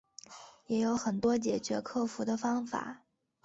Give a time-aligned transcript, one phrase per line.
[0.65, 3.03] 也有很多解决克服的方法